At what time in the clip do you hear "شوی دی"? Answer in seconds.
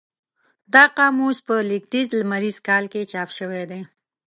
3.37-3.81